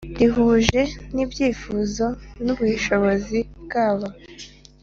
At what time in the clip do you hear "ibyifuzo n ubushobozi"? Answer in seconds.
1.23-3.39